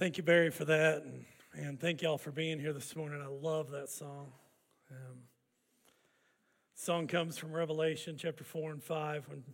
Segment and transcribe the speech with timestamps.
[0.00, 1.02] Thank you, Barry, for that.
[1.02, 3.20] And, and thank y'all for being here this morning.
[3.20, 4.32] I love that song.
[4.90, 5.18] Um,
[6.74, 9.44] song comes from Revelation chapter 4 and 5 when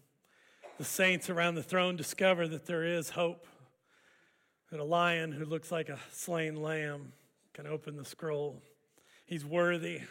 [0.79, 3.45] the saints around the throne discover that there is hope,
[4.71, 7.13] that a lion who looks like a slain lamb
[7.53, 8.63] can open the scroll.
[9.25, 10.03] He's worthy.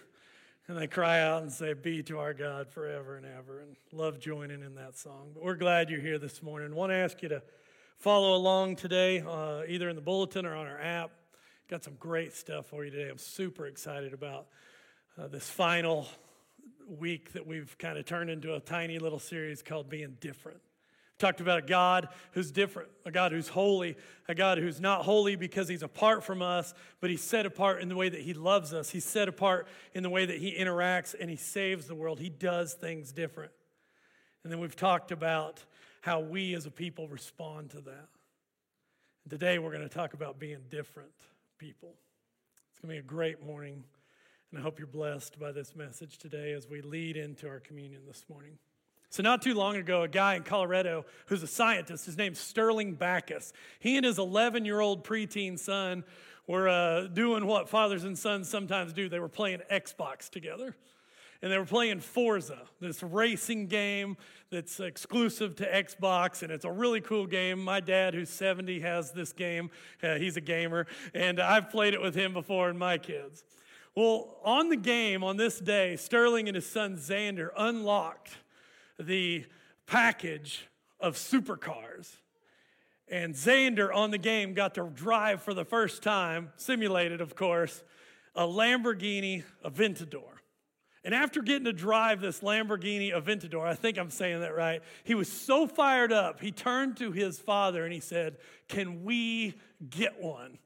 [0.68, 3.62] And they cry out and say, Be to our God forever and ever.
[3.62, 5.32] And love joining in that song.
[5.34, 6.74] But we're glad you're here this morning.
[6.74, 7.42] I want to ask you to
[7.98, 11.12] follow along today, uh, either in the bulletin or on our app.
[11.68, 13.10] Got some great stuff for you today.
[13.10, 14.48] I'm super excited about
[15.18, 16.08] uh, this final
[16.88, 20.60] week that we've kind of turned into a tiny little series called Being Different.
[21.18, 23.96] Talked about a God who's different, a God who's holy,
[24.28, 27.88] a God who's not holy because he's apart from us, but he's set apart in
[27.88, 28.90] the way that he loves us.
[28.90, 32.20] He's set apart in the way that he interacts and he saves the world.
[32.20, 33.54] He does things different.
[34.44, 35.64] And then we've talked about
[36.06, 38.08] how we as a people respond to that.
[39.24, 41.10] And today we're going to talk about being different
[41.58, 41.96] people.
[42.70, 43.84] It's going to be a great morning,
[44.52, 48.04] and I hope you're blessed by this message today as we lead into our communion
[48.06, 48.60] this morning.
[49.10, 52.94] So, not too long ago, a guy in Colorado who's a scientist, his name's Sterling
[52.94, 56.04] Backus, he and his 11 year old preteen son
[56.46, 59.10] were uh, doing what fathers and sons sometimes do.
[59.10, 60.76] They were playing Xbox together.
[61.46, 64.18] And they were playing Forza, this racing game
[64.50, 67.64] that's exclusive to Xbox, and it's a really cool game.
[67.64, 69.70] My dad, who's 70, has this game.
[70.02, 73.44] Uh, he's a gamer, and I've played it with him before and my kids.
[73.94, 78.38] Well, on the game on this day, Sterling and his son Xander unlocked
[79.00, 79.46] the
[79.86, 80.68] package
[81.00, 82.16] of supercars.
[83.08, 87.84] And Xander on the game got to drive for the first time, simulated, of course,
[88.34, 90.35] a Lamborghini Aventador.
[91.06, 95.14] And after getting to drive this Lamborghini Aventador, I think I'm saying that right, he
[95.14, 99.54] was so fired up, he turned to his father and he said, Can we
[99.88, 100.58] get one?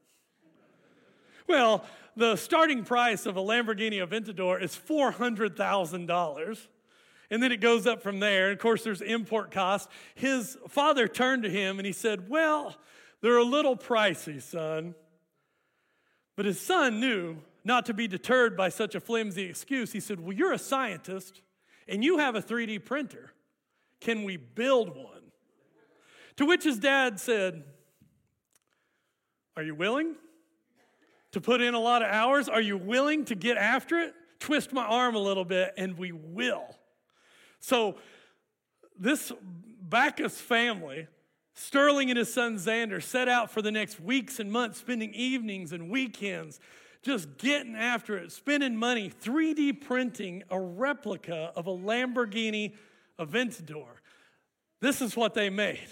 [1.46, 1.84] Well,
[2.16, 6.66] the starting price of a Lamborghini Aventador is $400,000.
[7.32, 8.46] And then it goes up from there.
[8.46, 9.88] And of course, there's import costs.
[10.14, 12.74] His father turned to him and he said, Well,
[13.20, 14.94] they're a little pricey, son.
[16.34, 19.92] But his son knew not to be deterred by such a flimsy excuse.
[19.92, 21.42] He said, Well, you're a scientist
[21.88, 23.32] and you have a 3D printer.
[24.00, 25.32] Can we build one?
[26.36, 27.64] To which his dad said,
[29.56, 30.14] Are you willing
[31.32, 32.48] to put in a lot of hours?
[32.48, 34.14] Are you willing to get after it?
[34.38, 36.64] Twist my arm a little bit and we will.
[37.60, 37.96] So,
[38.98, 39.32] this
[39.82, 41.08] Backus family,
[41.54, 45.72] Sterling and his son Xander, set out for the next weeks and months, spending evenings
[45.72, 46.60] and weekends
[47.02, 52.74] just getting after it, spending money, 3D printing a replica of a Lamborghini
[53.18, 53.86] Aventador.
[54.80, 55.88] This is what they made.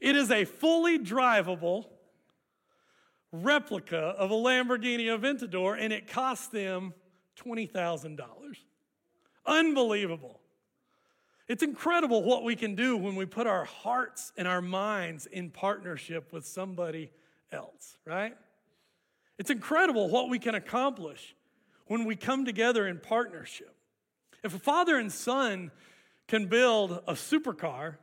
[0.00, 1.86] It is a fully drivable
[3.30, 6.92] replica of a Lamborghini Aventador, and it cost them
[7.36, 8.18] $20,000.
[9.46, 10.40] Unbelievable.
[11.48, 15.50] It's incredible what we can do when we put our hearts and our minds in
[15.50, 17.10] partnership with somebody
[17.50, 18.36] else, right?
[19.42, 21.34] It's incredible what we can accomplish
[21.88, 23.74] when we come together in partnership.
[24.44, 25.72] If a father and son
[26.28, 27.96] can build a supercar,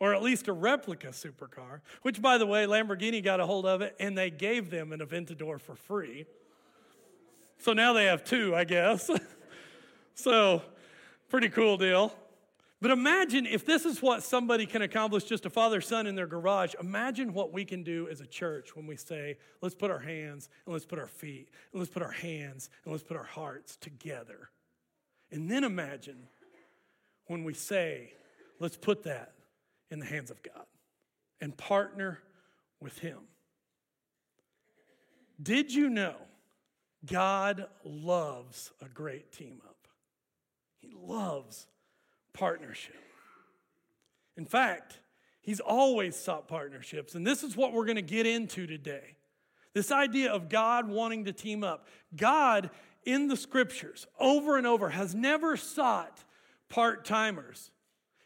[0.00, 3.82] or at least a replica supercar, which, by the way, Lamborghini got a hold of
[3.82, 6.24] it and they gave them an Aventador for free.
[7.58, 9.10] So now they have two, I guess.
[10.14, 10.62] so
[11.28, 12.14] Pretty cool deal.
[12.86, 16.28] But imagine if this is what somebody can accomplish, just a father son in their
[16.28, 16.72] garage.
[16.80, 20.48] Imagine what we can do as a church when we say, let's put our hands
[20.64, 23.74] and let's put our feet and let's put our hands and let's put our hearts
[23.74, 24.50] together.
[25.32, 26.28] And then imagine
[27.26, 28.12] when we say,
[28.60, 29.32] let's put that
[29.90, 30.66] in the hands of God
[31.40, 32.20] and partner
[32.80, 33.18] with Him.
[35.42, 36.14] Did you know
[37.04, 39.88] God loves a great team up?
[40.78, 41.66] He loves
[42.36, 42.94] partnership.
[44.36, 45.00] In fact,
[45.40, 47.14] he's always sought partnerships.
[47.14, 49.16] And this is what we're going to get into today.
[49.72, 51.86] This idea of God wanting to team up.
[52.14, 52.70] God
[53.04, 56.24] in the scriptures over and over has never sought
[56.68, 57.70] part timers.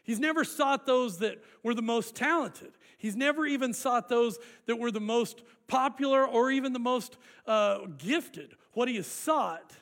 [0.03, 2.71] He's never sought those that were the most talented.
[2.97, 7.79] He's never even sought those that were the most popular or even the most uh,
[7.97, 8.55] gifted.
[8.73, 9.73] What he has sought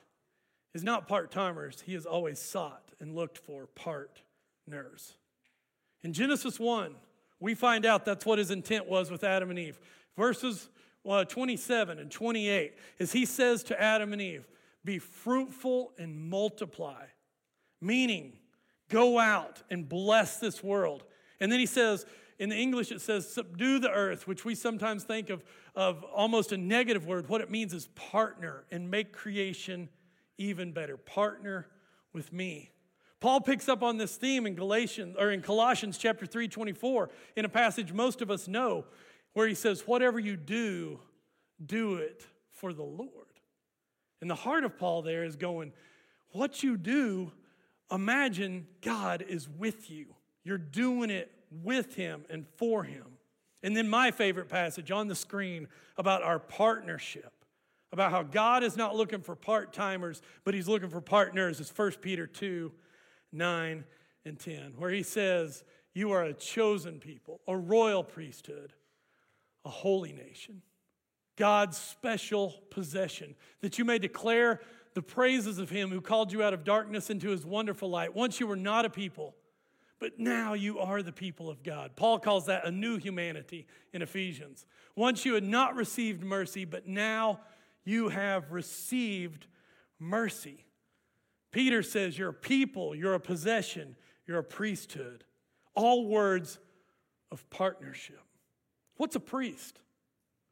[0.74, 3.66] is not part timers, he has always sought and looked for
[4.70, 5.14] partners.
[6.04, 6.96] In Genesis 1,
[7.40, 9.80] we find out that's what his intent was with Adam and Eve.
[10.18, 10.70] Verses
[11.04, 14.48] well, 27 and 28 is he says to Adam and Eve,
[14.84, 17.06] Be fruitful and multiply,
[17.82, 18.34] meaning
[18.90, 21.04] go out and bless this world.
[21.40, 22.06] And then he says,
[22.38, 25.44] In the English, it says subdue the earth, which we sometimes think of,
[25.74, 27.30] of almost a negative word.
[27.30, 29.90] What it means is partner and make creation
[30.38, 30.98] even better.
[30.98, 31.68] Partner
[32.14, 32.72] with me.
[33.20, 37.46] Paul picks up on this theme in Galatians or in Colossians chapter 3, 24, in
[37.46, 38.86] a passage most of us know,
[39.34, 41.00] where he says, Whatever you do,
[41.64, 43.10] do it for the Lord.
[44.22, 45.74] And the heart of Paul there is going,
[46.32, 47.32] What you do,
[47.92, 50.08] imagine God is with you.
[50.44, 53.06] You're doing it with him and for him.
[53.62, 55.68] And then my favorite passage on the screen
[55.98, 57.34] about our partnership,
[57.92, 61.70] about how God is not looking for part timers, but he's looking for partners, is
[61.76, 62.72] 1 Peter 2
[63.32, 63.84] 9
[64.26, 68.74] and 10, where he says, You are a chosen people, a royal priesthood,
[69.66, 70.62] a holy nation,
[71.36, 74.62] God's special possession, that you may declare
[74.94, 78.16] the praises of him who called you out of darkness into his wonderful light.
[78.16, 79.36] Once you were not a people,
[80.00, 81.92] but now you are the people of God.
[81.96, 84.66] Paul calls that a new humanity in Ephesians.
[84.96, 87.42] Once you had not received mercy, but now
[87.84, 89.48] you have received
[90.00, 90.66] mercy.
[91.52, 93.96] Peter says, You're a people, you're a possession,
[94.28, 95.24] you're a priesthood.
[95.76, 96.60] All words
[97.32, 98.22] of partnership.
[98.98, 99.80] What's a priest?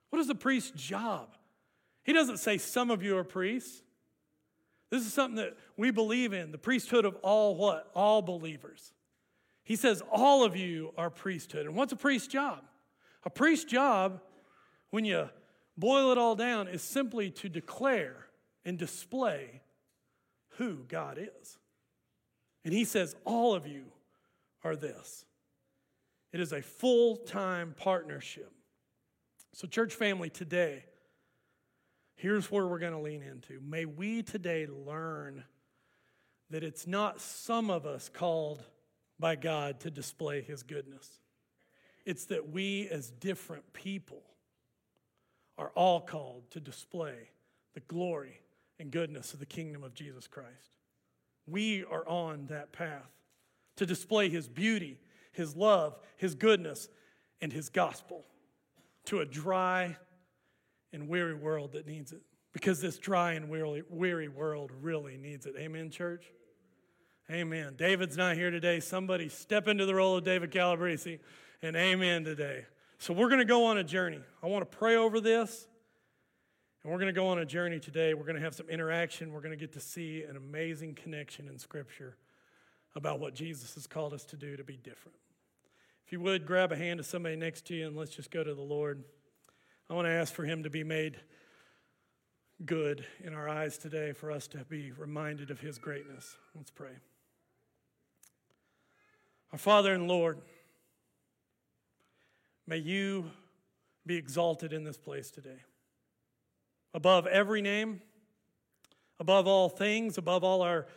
[0.09, 1.35] What is a priest's job?
[2.03, 3.83] He doesn't say some of you are priests.
[4.89, 7.91] This is something that we believe in the priesthood of all what?
[7.93, 8.93] All believers.
[9.63, 11.65] He says all of you are priesthood.
[11.65, 12.63] And what's a priest's job?
[13.25, 14.21] A priest's job,
[14.91, 15.29] when you
[15.77, 18.27] boil it all down, is simply to declare
[18.63, 19.61] and display
[20.57, 21.57] who God is.
[22.65, 23.85] And he says, All of you
[24.63, 25.25] are this.
[26.33, 28.51] It is a full time partnership.
[29.53, 30.83] So, church family, today,
[32.15, 33.59] here's where we're going to lean into.
[33.61, 35.43] May we today learn
[36.49, 38.63] that it's not some of us called
[39.19, 41.09] by God to display his goodness,
[42.05, 44.21] it's that we, as different people,
[45.57, 47.31] are all called to display
[47.73, 48.41] the glory
[48.79, 50.71] and goodness of the kingdom of Jesus Christ.
[51.47, 53.09] We are on that path
[53.77, 54.99] to display his beauty,
[55.31, 56.89] his love, his goodness,
[57.41, 58.25] and his gospel
[59.05, 59.95] to a dry
[60.91, 62.21] and weary world that needs it.
[62.53, 65.55] Because this dry and weary, weary world really needs it.
[65.57, 66.25] Amen, church?
[67.29, 67.75] Amen.
[67.77, 68.79] David's not here today.
[68.79, 71.19] Somebody step into the role of David Calabrese
[71.61, 72.65] and amen today.
[72.99, 74.21] So we're going to go on a journey.
[74.41, 75.67] I want to pray over this.
[76.87, 78.13] And we're going to go on a journey today.
[78.13, 79.33] We're going to have some interaction.
[79.33, 82.15] We're going to get to see an amazing connection in Scripture
[82.95, 85.17] about what Jesus has called us to do to be different.
[86.05, 88.41] If you would, grab a hand of somebody next to you and let's just go
[88.41, 89.03] to the Lord.
[89.89, 91.19] I want to ask for Him to be made
[92.65, 96.37] good in our eyes today, for us to be reminded of His greatness.
[96.55, 96.95] Let's pray.
[99.51, 100.37] Our Father and Lord,
[102.65, 103.29] may you
[104.05, 105.63] be exalted in this place today
[106.93, 108.01] above every name,
[109.19, 110.87] above all things, above all our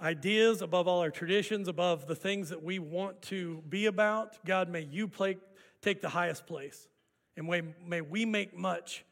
[0.00, 4.44] ideas, above all our traditions, above the things that we want to be about.
[4.44, 5.36] God, may you play,
[5.82, 6.88] take the highest place.
[7.36, 9.04] And may, may we make much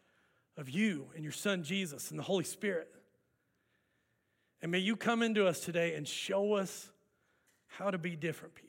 [0.57, 2.89] of you and your Son Jesus and the Holy Spirit.
[4.61, 6.91] And may you come into us today and show us
[7.67, 8.69] how to be different people.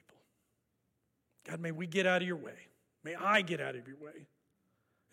[1.47, 2.67] God, may we get out of your way.
[3.03, 4.27] May I get out of your way.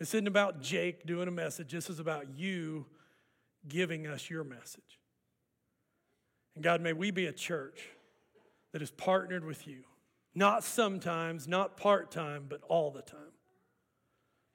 [0.01, 1.73] This isn't about Jake doing a message.
[1.73, 2.87] This is about you
[3.67, 4.99] giving us your message.
[6.55, 7.87] And God, may we be a church
[8.71, 9.83] that is partnered with you,
[10.33, 13.19] not sometimes, not part time, but all the time.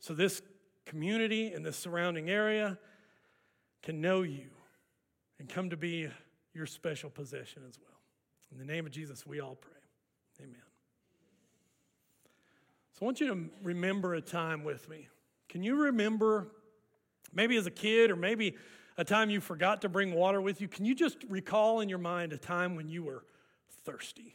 [0.01, 0.43] So this
[0.85, 2.77] community and this surrounding area
[3.85, 4.51] can know you
[5.39, 6.09] and come to be
[6.55, 8.01] your special possession as well.
[8.51, 9.71] In the name of Jesus, we all pray.
[10.41, 10.57] Amen.
[12.95, 15.07] So I want you to remember a time with me
[15.49, 16.49] can you remember,
[17.33, 18.57] maybe as a kid or maybe
[18.99, 20.69] a time you forgot to bring water with you?
[20.69, 23.25] Can you just recall in your mind a time when you were
[23.85, 24.35] thirsty?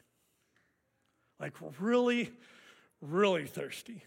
[1.40, 2.32] Like really,
[3.02, 4.04] really thirsty.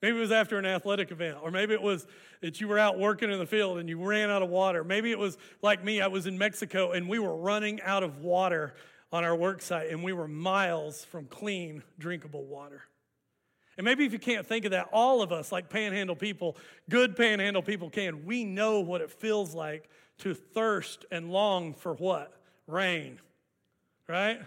[0.00, 2.06] Maybe it was after an athletic event, or maybe it was
[2.40, 4.84] that you were out working in the field and you ran out of water.
[4.84, 8.18] Maybe it was like me, I was in Mexico and we were running out of
[8.18, 8.74] water
[9.10, 12.82] on our work site and we were miles from clean, drinkable water.
[13.78, 16.56] And maybe if you can't think of that, all of us, like panhandle people,
[16.90, 21.94] good panhandle people can, we know what it feels like to thirst and long for
[21.94, 22.34] what?
[22.66, 23.20] Rain,
[24.08, 24.40] right?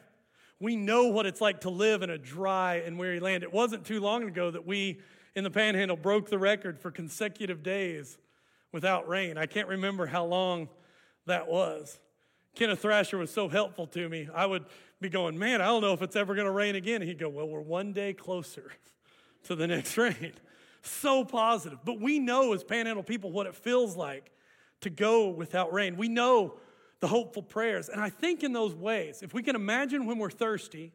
[0.59, 3.41] We know what it's like to live in a dry and weary land.
[3.41, 5.00] It wasn't too long ago that we
[5.33, 8.17] in the panhandle broke the record for consecutive days
[8.73, 9.38] without rain.
[9.38, 10.67] I can't remember how long
[11.25, 12.00] that was.
[12.53, 14.27] Kenneth Thrasher was so helpful to me.
[14.35, 14.65] I would
[15.00, 17.01] be going, man, I don't know if it's ever going to rain again.
[17.01, 18.71] He'd go, well, we're one day closer
[19.43, 20.33] to the next rain.
[20.81, 21.79] So positive.
[21.86, 24.31] But we know as panhandle people what it feels like
[24.81, 25.95] to go without rain.
[25.95, 26.55] We know
[27.00, 27.89] the hopeful prayers.
[27.89, 30.91] And I think in those ways, if we can imagine when we're thirsty,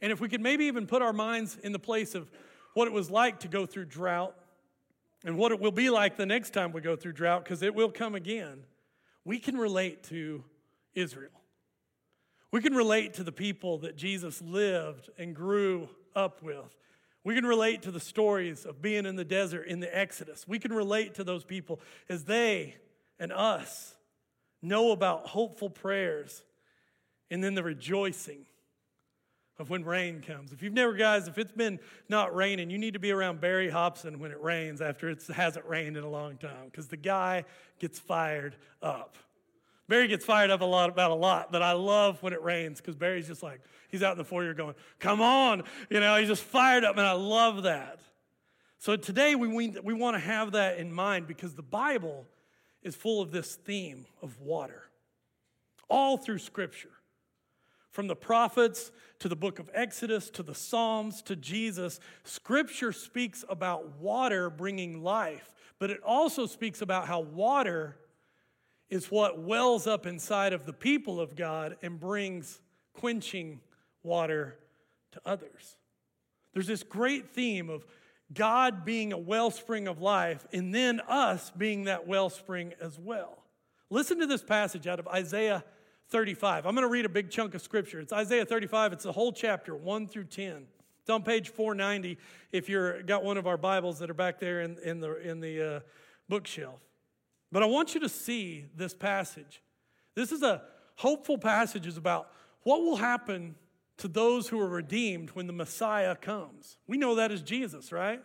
[0.00, 2.30] and if we could maybe even put our minds in the place of
[2.74, 4.34] what it was like to go through drought
[5.24, 7.74] and what it will be like the next time we go through drought, because it
[7.74, 8.64] will come again,
[9.24, 10.42] we can relate to
[10.94, 11.30] Israel.
[12.50, 16.76] We can relate to the people that Jesus lived and grew up with.
[17.24, 20.46] We can relate to the stories of being in the desert in the Exodus.
[20.48, 22.76] We can relate to those people as they
[23.18, 23.94] and us
[24.60, 26.42] know about hopeful prayers
[27.30, 28.46] and then the rejoicing
[29.58, 30.52] of when rain comes.
[30.52, 33.70] If you've never, guys, if it's been not raining, you need to be around Barry
[33.70, 37.44] Hobson when it rains after it hasn't rained in a long time because the guy
[37.78, 39.16] gets fired up.
[39.92, 42.80] Barry gets fired up a lot about a lot, but I love when it rains
[42.80, 45.64] because Barry's just like, he's out in the foyer going, come on.
[45.90, 48.00] You know, he's just fired up, and I love that.
[48.78, 52.26] So today we, we, we want to have that in mind because the Bible
[52.82, 54.84] is full of this theme of water
[55.90, 56.92] all through Scripture.
[57.90, 63.44] From the prophets to the book of Exodus to the Psalms to Jesus, Scripture speaks
[63.46, 67.98] about water bringing life, but it also speaks about how water
[68.92, 72.60] is what wells up inside of the people of God and brings
[72.92, 73.58] quenching
[74.02, 74.58] water
[75.12, 75.78] to others.
[76.52, 77.86] There's this great theme of
[78.34, 83.38] God being a wellspring of life and then us being that wellspring as well.
[83.88, 85.64] Listen to this passage out of Isaiah
[86.10, 86.66] 35.
[86.66, 87.98] I'm going to read a big chunk of scripture.
[87.98, 90.66] It's Isaiah 35, it's the whole chapter, 1 through 10.
[91.00, 92.18] It's on page 490
[92.52, 95.40] if you've got one of our Bibles that are back there in, in the, in
[95.40, 95.80] the uh,
[96.28, 96.78] bookshelf.
[97.52, 99.62] But I want you to see this passage.
[100.14, 100.62] This is a
[100.96, 102.30] hopeful passage is about
[102.62, 103.54] what will happen
[103.98, 106.78] to those who are redeemed when the Messiah comes.
[106.86, 108.22] We know that is Jesus, right?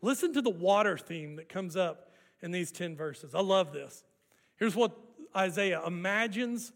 [0.00, 3.34] Listen to the water theme that comes up in these 10 verses.
[3.34, 4.04] I love this.
[4.56, 4.92] Here's what
[5.36, 6.72] Isaiah imagines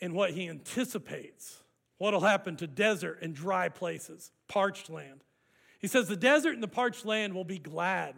[0.00, 1.62] and what he anticipates
[1.98, 5.24] what will happen to desert and dry places, parched land.
[5.80, 8.14] He says, The desert and the parched land will be glad.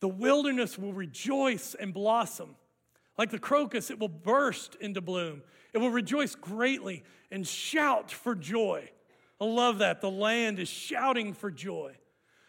[0.00, 2.56] The wilderness will rejoice and blossom.
[3.18, 5.42] Like the crocus, it will burst into bloom.
[5.72, 8.90] It will rejoice greatly and shout for joy.
[9.40, 10.00] I love that.
[10.00, 11.96] The land is shouting for joy.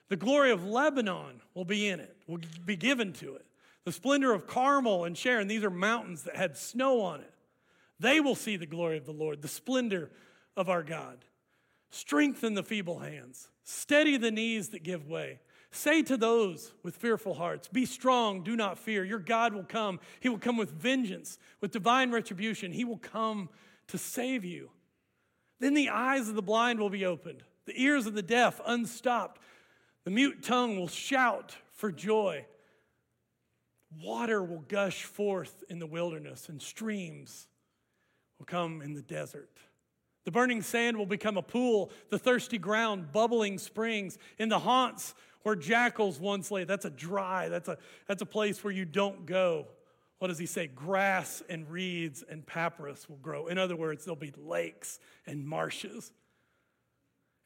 [0.10, 3.46] The glory of Lebanon will be in it, will be given to it.
[3.84, 7.34] The splendor of Carmel and Sharon, these are mountains that had snow on it.
[8.00, 10.12] They will see the glory of the Lord, the splendor
[10.56, 11.26] of our God.
[11.90, 15.40] Strengthen the feeble hands, steady the knees that give way.
[15.72, 19.04] Say to those with fearful hearts, Be strong, do not fear.
[19.04, 20.00] Your God will come.
[20.20, 22.72] He will come with vengeance, with divine retribution.
[22.72, 23.50] He will come
[23.88, 24.70] to save you.
[25.60, 29.42] Then the eyes of the blind will be opened, the ears of the deaf unstopped.
[30.04, 32.46] The mute tongue will shout for joy.
[34.02, 37.48] Water will gush forth in the wilderness, and streams
[38.40, 39.52] will come in the desert.
[40.24, 44.18] The burning sand will become a pool, the thirsty ground, bubbling springs.
[44.38, 47.78] In the haunts where jackals once lay, that's a dry, that's a,
[48.08, 49.68] that's a place where you don't go.
[50.20, 50.68] What does he say?
[50.68, 53.48] Grass and reeds and papyrus will grow.
[53.48, 56.12] In other words, there'll be lakes and marshes,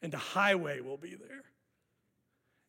[0.00, 1.44] and a highway will be there.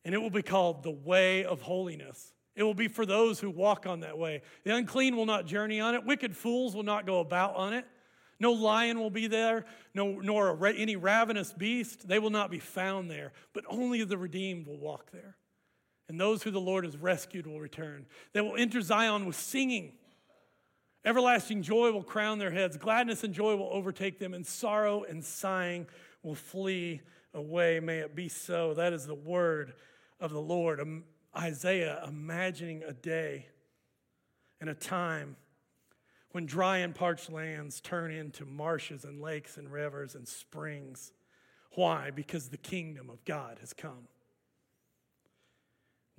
[0.04, 2.32] And it will be called the way of holiness.
[2.54, 4.42] It will be for those who walk on that way.
[4.64, 7.86] The unclean will not journey on it, wicked fools will not go about on it.
[8.44, 12.06] No lion will be there, no, nor any ravenous beast.
[12.06, 15.38] They will not be found there, but only the redeemed will walk there.
[16.10, 18.04] And those who the Lord has rescued will return.
[18.34, 19.92] They will enter Zion with singing.
[21.06, 22.76] Everlasting joy will crown their heads.
[22.76, 25.86] Gladness and joy will overtake them, and sorrow and sighing
[26.22, 27.00] will flee
[27.32, 27.80] away.
[27.80, 28.74] May it be so.
[28.74, 29.72] That is the word
[30.20, 30.86] of the Lord.
[31.34, 33.46] Isaiah imagining a day
[34.60, 35.36] and a time
[36.34, 41.12] when dry and parched lands turn into marshes and lakes and rivers and springs.
[41.76, 42.10] Why?
[42.10, 44.08] Because the kingdom of God has come.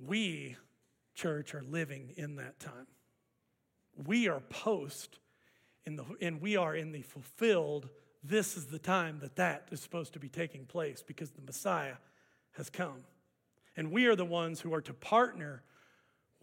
[0.00, 0.56] We,
[1.14, 2.86] church, are living in that time.
[4.06, 5.18] We are post
[5.84, 7.90] in the, and we are in the fulfilled,
[8.24, 11.96] this is the time that that is supposed to be taking place because the Messiah
[12.52, 13.04] has come.
[13.76, 15.62] And we are the ones who are to partner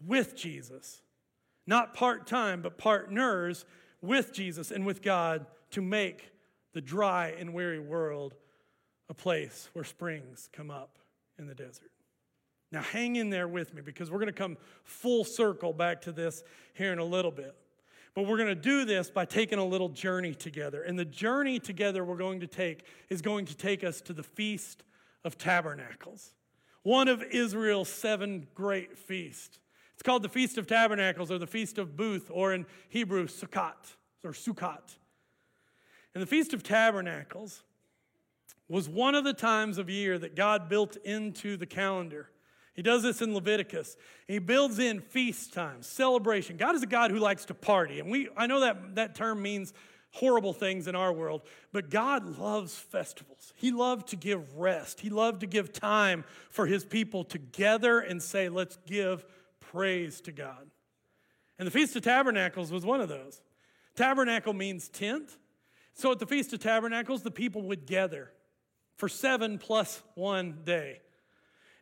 [0.00, 1.02] with Jesus
[1.66, 3.64] not part time, but partners
[4.00, 6.30] with Jesus and with God to make
[6.72, 8.34] the dry and weary world
[9.08, 10.98] a place where springs come up
[11.38, 11.90] in the desert.
[12.72, 16.12] Now, hang in there with me because we're going to come full circle back to
[16.12, 16.42] this
[16.74, 17.54] here in a little bit.
[18.14, 20.82] But we're going to do this by taking a little journey together.
[20.82, 24.22] And the journey together we're going to take is going to take us to the
[24.22, 24.84] Feast
[25.24, 26.34] of Tabernacles.
[26.82, 29.58] one of Israel's seven great feasts.
[30.04, 34.30] Called the Feast of Tabernacles or the Feast of Booth, or in Hebrew, Sukkot or
[34.30, 34.96] Sukkot.
[36.14, 37.62] And the Feast of Tabernacles
[38.68, 42.28] was one of the times of year that God built into the calendar.
[42.74, 43.96] He does this in Leviticus.
[44.26, 46.56] He builds in feast times, celebration.
[46.56, 48.00] God is a God who likes to party.
[48.00, 49.72] And we I know that that term means
[50.12, 51.42] horrible things in our world,
[51.72, 53.52] but God loves festivals.
[53.56, 55.00] He loved to give rest.
[55.00, 59.24] He loved to give time for his people to gather and say, "Let's give
[59.74, 60.70] praise to God."
[61.58, 63.40] And the Feast of Tabernacles was one of those.
[63.94, 65.36] Tabernacle means tent.
[65.94, 68.32] So at the Feast of Tabernacles, the people would gather
[68.96, 71.00] for seven plus one day.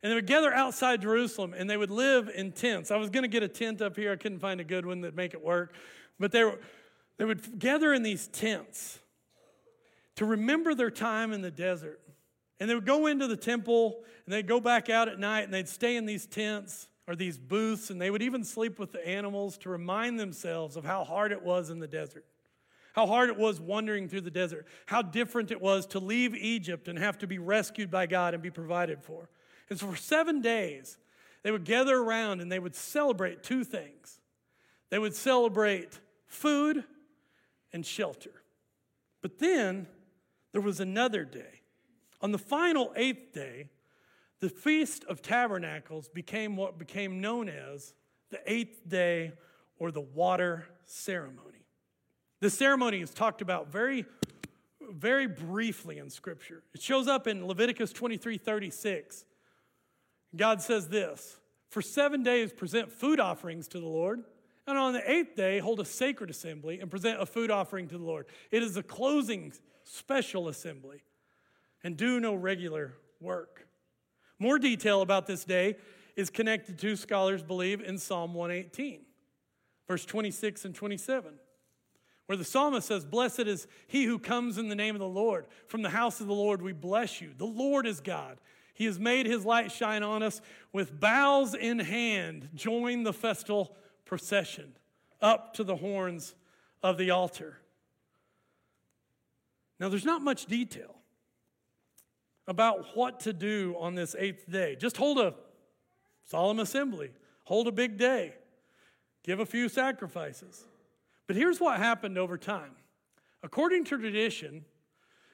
[0.02, 2.90] And they would gather outside Jerusalem and they would live in tents.
[2.90, 4.12] I was going to get a tent up here.
[4.12, 5.74] I couldn't find a good one that'd make it work.
[6.18, 6.58] But they, were,
[7.16, 8.98] they would gather in these tents
[10.16, 12.00] to remember their time in the desert.
[12.60, 15.54] And they would go into the temple and they'd go back out at night and
[15.54, 19.06] they'd stay in these tents or these booths and they would even sleep with the
[19.06, 22.24] animals to remind themselves of how hard it was in the desert
[22.94, 26.88] how hard it was wandering through the desert, how different it was to leave Egypt
[26.88, 29.28] and have to be rescued by God and be provided for.
[29.70, 30.98] And so for seven days,
[31.42, 34.18] they would gather around and they would celebrate two things
[34.90, 36.84] they would celebrate food
[37.72, 38.42] and shelter.
[39.22, 39.86] But then
[40.52, 41.62] there was another day.
[42.20, 43.70] On the final eighth day,
[44.42, 47.94] the Feast of Tabernacles became what became known as
[48.30, 49.34] the eighth day
[49.78, 51.64] or the water ceremony.
[52.40, 54.04] This ceremony is talked about very,
[54.80, 56.64] very briefly in Scripture.
[56.74, 59.24] It shows up in Leviticus 23 36.
[60.34, 64.24] God says this For seven days, present food offerings to the Lord.
[64.66, 67.98] And on the eighth day, hold a sacred assembly and present a food offering to
[67.98, 68.26] the Lord.
[68.50, 69.52] It is a closing
[69.84, 71.04] special assembly
[71.84, 73.68] and do no regular work.
[74.42, 75.76] More detail about this day
[76.16, 79.02] is connected to, scholars believe, in Psalm 118,
[79.86, 81.34] verse 26 and 27
[82.26, 85.46] where the psalmist says, Blessed is he who comes in the name of the Lord.
[85.66, 87.30] From the house of the Lord we bless you.
[87.36, 88.40] The Lord is God.
[88.74, 90.40] He has made his light shine on us.
[90.72, 94.72] With boughs in hand, join the festal procession
[95.20, 96.34] up to the horns
[96.82, 97.58] of the altar.
[99.78, 101.01] Now, there's not much detail
[102.46, 104.76] about what to do on this eighth day.
[104.76, 105.34] Just hold a
[106.24, 107.10] solemn assembly,
[107.44, 108.34] hold a big day,
[109.22, 110.64] give a few sacrifices.
[111.26, 112.72] But here's what happened over time.
[113.42, 114.64] According to tradition,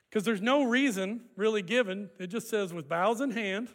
[0.09, 3.69] because there's no reason really given, it just says with boughs in hand.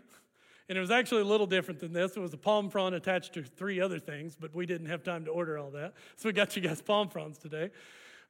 [0.69, 2.15] And it was actually a little different than this.
[2.15, 5.25] It was a palm frond attached to three other things, but we didn't have time
[5.25, 5.93] to order all that.
[6.15, 7.69] So we got you guys palm fronds today.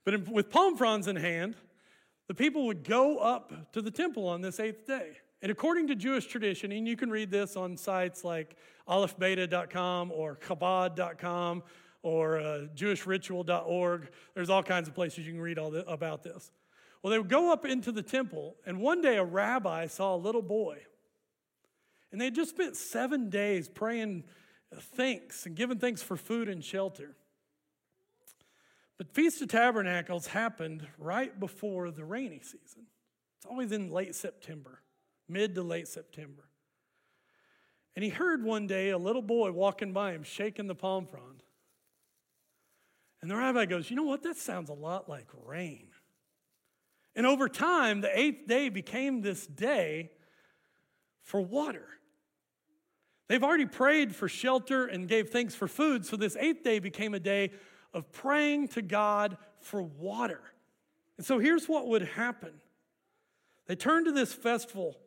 [0.04, 1.56] But with palm fronds in hand,
[2.28, 5.18] the people would go up to the temple on this eighth day.
[5.42, 8.56] And according to Jewish tradition, and you can read this on sites like
[8.88, 11.64] alephbeta.com or chabad.com
[12.02, 12.44] or uh,
[12.76, 14.10] jewishritual.org.
[14.36, 16.52] There's all kinds of places you can read all the, about this.
[17.02, 20.18] Well, they would go up into the temple, and one day a rabbi saw a
[20.18, 20.78] little boy.
[22.14, 24.24] And they had just spent seven days praying
[24.74, 27.16] thanks and giving thanks for food and shelter.
[28.98, 32.86] But Feast of Tabernacles happened right before the rainy season.
[33.38, 34.82] It's always in late September,
[35.28, 36.44] mid to late September.
[37.96, 41.44] And he heard one day a little boy walking by him shaking the palm frond.
[43.22, 44.24] And the rabbi goes, You know what?
[44.24, 45.88] That sounds a lot like rain.
[47.16, 50.12] And over time, the eighth day became this day
[51.22, 51.88] for water.
[53.30, 57.14] They've already prayed for shelter and gave thanks for food, so this eighth day became
[57.14, 57.52] a day
[57.94, 60.42] of praying to God for water.
[61.18, 62.54] And so here's what would happen
[63.68, 64.98] they turned to this festival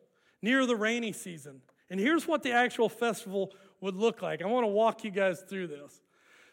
[0.41, 1.61] near the rainy season.
[1.89, 4.41] And here's what the actual festival would look like.
[4.41, 6.01] I want to walk you guys through this.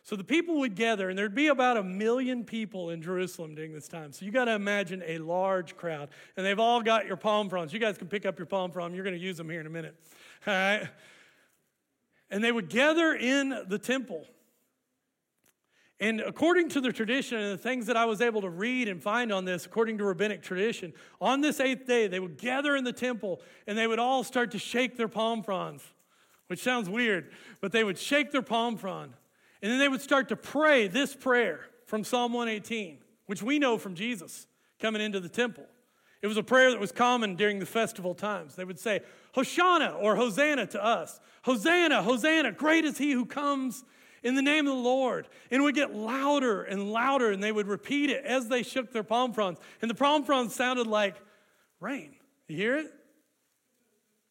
[0.03, 3.73] So the people would gather, and there'd be about a million people in Jerusalem during
[3.73, 4.13] this time.
[4.13, 6.11] So you got to imagine a large crowd.
[6.37, 7.73] And they've all got your palm fronds.
[7.73, 8.95] You guys can pick up your palm frond.
[8.95, 9.97] You're going to use them here in a minute.
[10.47, 10.89] All right?
[12.31, 14.27] And they would gather in the temple.
[16.01, 19.01] And according to the tradition and the things that I was able to read and
[19.03, 22.85] find on this, according to rabbinic tradition, on this eighth day, they would gather in
[22.85, 25.85] the temple and they would all start to shake their palm fronds,
[26.49, 27.31] which sounds weird,
[27.61, 29.13] but they would shake their palm frond.
[29.63, 33.79] And then they would start to pray this prayer from Psalm 118, which we know
[33.79, 34.49] from Jesus
[34.81, 35.65] coming into the temple.
[36.23, 38.57] It was a prayer that was common during the festival times.
[38.57, 39.01] They would say,
[39.35, 41.21] Hosanna or Hosanna to us.
[41.43, 43.85] Hosanna, Hosanna, great is he who comes
[44.25, 45.29] in the name of the Lord.
[45.51, 48.91] And it would get louder and louder, and they would repeat it as they shook
[48.91, 49.61] their palm fronds.
[49.81, 51.15] And the palm fronds sounded like
[51.79, 52.17] rain.
[52.49, 52.93] You hear it?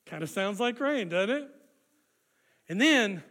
[0.05, 1.49] Kind of sounds like rain, doesn't it?
[2.67, 3.23] And then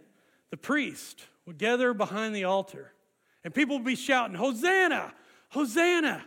[0.51, 2.93] the priest would gather behind the altar,
[3.45, 5.13] and people would be shouting, Hosanna!
[5.51, 6.25] Hosanna!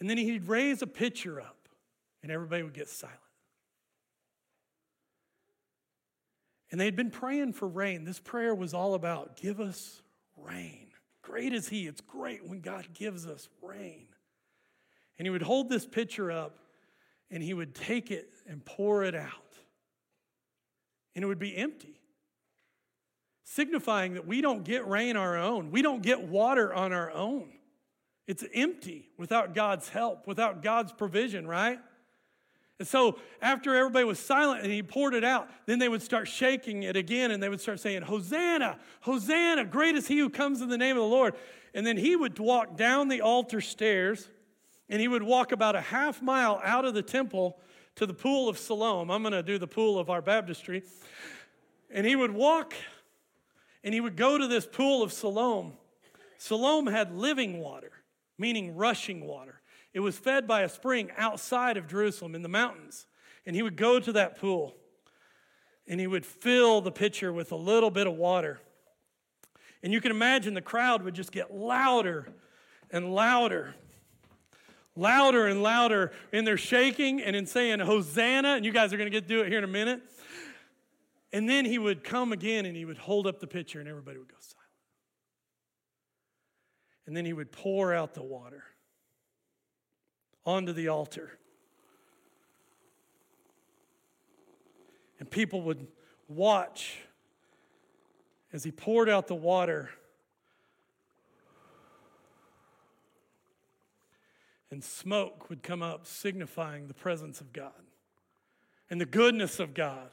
[0.00, 1.68] And then he'd raise a pitcher up,
[2.22, 3.18] and everybody would get silent.
[6.70, 8.04] And they'd been praying for rain.
[8.04, 10.02] This prayer was all about give us
[10.36, 10.88] rain.
[11.22, 11.86] Great is He.
[11.86, 14.06] It's great when God gives us rain.
[15.18, 16.58] And He would hold this pitcher up
[17.30, 19.32] and He would take it and pour it out.
[21.14, 22.00] And it would be empty,
[23.42, 25.70] signifying that we don't get rain our own.
[25.70, 27.48] We don't get water on our own.
[28.26, 31.80] It's empty without God's help, without God's provision, right?
[32.78, 36.28] And so after everybody was silent and he poured it out, then they would start
[36.28, 40.60] shaking it again and they would start saying, Hosanna, Hosanna, great is he who comes
[40.60, 41.34] in the name of the Lord.
[41.74, 44.28] And then he would walk down the altar stairs
[44.88, 47.58] and he would walk about a half mile out of the temple
[47.96, 49.10] to the pool of Siloam.
[49.10, 50.84] I'm going to do the pool of our baptistry.
[51.90, 52.74] And he would walk
[53.82, 55.72] and he would go to this pool of Siloam.
[56.38, 57.90] Siloam had living water,
[58.38, 59.57] meaning rushing water.
[59.94, 63.06] It was fed by a spring outside of Jerusalem in the mountains.
[63.46, 64.76] And he would go to that pool
[65.86, 68.60] and he would fill the pitcher with a little bit of water.
[69.82, 72.28] And you can imagine the crowd would just get louder
[72.90, 73.74] and louder,
[74.94, 78.56] louder and louder in their shaking and in saying, Hosanna.
[78.56, 80.02] And you guys are going to get to do it here in a minute.
[81.32, 84.18] And then he would come again and he would hold up the pitcher and everybody
[84.18, 84.58] would go silent.
[87.06, 88.64] And then he would pour out the water
[90.44, 91.38] onto the altar.
[95.18, 95.86] And people would
[96.28, 96.98] watch
[98.52, 99.90] as he poured out the water.
[104.70, 107.72] And smoke would come up, signifying the presence of God
[108.90, 110.10] and the goodness of God.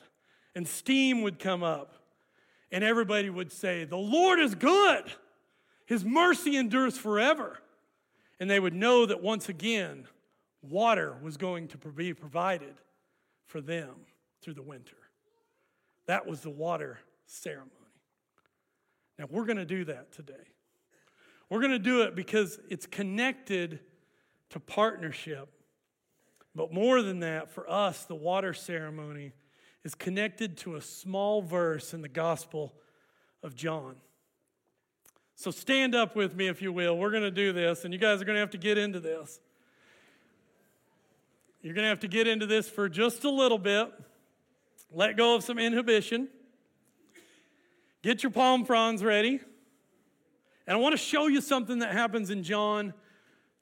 [0.54, 1.96] And steam would come up,
[2.72, 5.04] and everybody would say, The Lord is good,
[5.86, 7.60] His mercy endures forever.
[8.40, 10.08] And they would know that once again,
[10.70, 12.76] water was going to be provided
[13.48, 13.92] for them
[14.42, 14.98] through the winter.
[16.08, 17.72] That was the water ceremony.
[19.18, 20.34] Now, we're going to do that today.
[21.50, 23.80] We're going to do it because it's connected
[24.50, 25.50] to partnership.
[26.54, 29.34] But more than that, for us, the water ceremony
[29.84, 32.74] is connected to a small verse in the Gospel
[33.44, 33.96] of John.
[35.36, 36.98] So stand up with me, if you will.
[36.98, 39.00] We're going to do this, and you guys are going to have to get into
[39.00, 39.40] this.
[41.66, 43.92] You're going to have to get into this for just a little bit.
[44.92, 46.28] Let go of some inhibition.
[48.04, 49.40] Get your palm fronds ready.
[50.68, 52.94] And I want to show you something that happens in John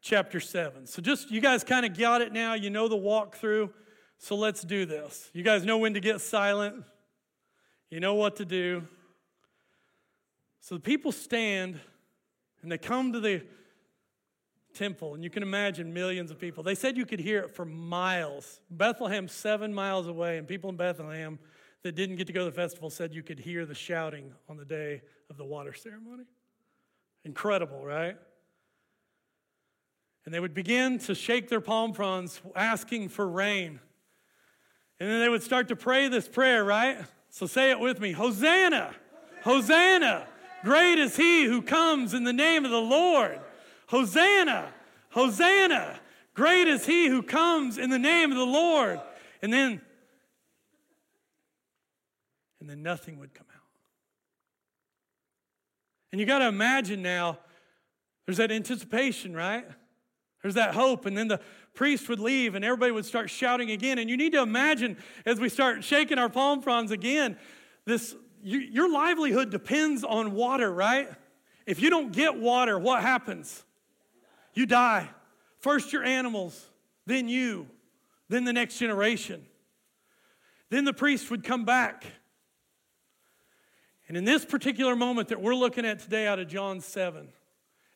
[0.02, 0.86] chapter 7.
[0.86, 2.56] So, just you guys kind of got it now.
[2.56, 3.70] You know the walkthrough.
[4.18, 5.30] So, let's do this.
[5.32, 6.84] You guys know when to get silent,
[7.90, 8.86] you know what to do.
[10.60, 11.80] So, the people stand
[12.62, 13.44] and they come to the
[14.74, 16.64] temple, and you can imagine millions of people.
[16.64, 18.60] They said you could hear it for miles.
[18.70, 21.40] Bethlehem, seven miles away, and people in Bethlehem
[21.84, 24.58] that didn't get to go to the festival said you could hear the shouting on
[24.58, 26.24] the day of the water ceremony.
[27.26, 28.18] Incredible, right?
[30.26, 33.80] And they would begin to shake their palm fronds, asking for rain.
[35.00, 36.98] And then they would start to pray this prayer, right?
[37.30, 38.96] So say it with me Hosanna!
[39.44, 40.28] Hosanna!
[40.64, 43.40] Great is he who comes in the name of the Lord.
[43.94, 44.74] Hosanna,
[45.12, 46.00] Hosanna.
[46.34, 49.00] Great is he who comes in the name of the Lord.
[49.44, 49.82] And then,
[52.60, 53.62] and then nothing would come out.
[56.12, 57.38] And you got to imagine now,
[58.26, 59.64] there's that anticipation, right?
[60.42, 61.06] There's that hope.
[61.06, 61.40] And then the
[61.76, 64.00] priest would leave and everybody would start shouting again.
[64.00, 67.38] And you need to imagine as we start shaking our palm fronds again,
[67.86, 71.12] this you, your livelihood depends on water, right?
[71.68, 73.64] If you don't get water, what happens?
[74.54, 75.10] You die.
[75.60, 76.70] First your animals,
[77.06, 77.68] then you,
[78.30, 79.46] then the next generation.
[80.70, 82.06] Then the priest would come back.
[84.08, 87.30] And in this particular moment that we're looking at today out of John 7,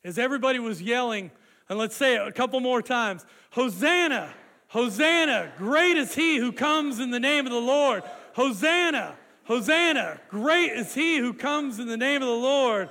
[0.03, 1.31] as everybody was yelling,
[1.69, 4.33] and let's say it a couple more times Hosanna,
[4.69, 8.03] Hosanna, great is he who comes in the name of the Lord.
[8.33, 12.89] Hosanna, Hosanna, great is he who comes in the name of the Lord.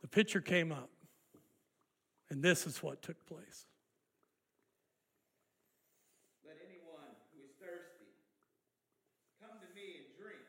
[0.00, 0.88] The pitcher came up.
[2.30, 3.66] And this is what took place.
[6.44, 8.10] Let anyone who is thirsty
[9.40, 10.40] come to me and drink.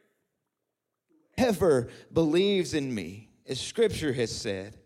[1.38, 4.78] Whoever believes in me, as scripture has said,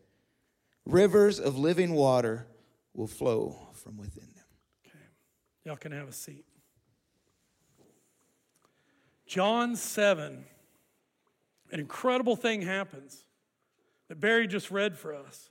[0.85, 2.47] rivers of living water
[2.93, 4.45] will flow from within them.
[4.85, 5.05] Okay.
[5.63, 6.45] Y'all can have a seat.
[9.25, 10.43] John 7,
[11.71, 13.23] an incredible thing happens
[14.09, 15.49] that Barry just read for us.